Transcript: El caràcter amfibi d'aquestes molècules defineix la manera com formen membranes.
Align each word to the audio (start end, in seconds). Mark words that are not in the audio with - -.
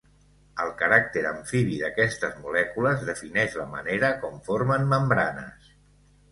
El 0.63 0.69
caràcter 0.79 1.21
amfibi 1.31 1.77
d'aquestes 1.81 2.33
molècules 2.47 3.05
defineix 3.11 3.61
la 3.61 3.69
manera 3.77 4.13
com 4.25 4.43
formen 4.51 4.93
membranes. 4.97 5.73